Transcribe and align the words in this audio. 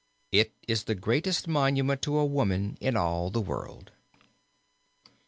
It 0.31 0.55
is 0.67 0.85
the 0.85 0.95
greatest 0.95 1.47
monument 1.47 2.01
to 2.01 2.17
a 2.17 2.25
woman 2.25 2.75
in 2.81 2.95
all 2.97 3.29
the 3.29 3.39
world. 3.39 3.91